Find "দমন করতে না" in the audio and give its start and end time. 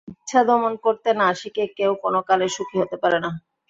0.47-1.27